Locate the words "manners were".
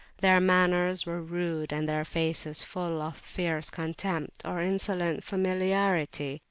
0.41-1.21